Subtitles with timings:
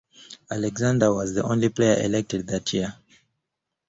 [0.49, 2.95] Alexander was the only player elected that year.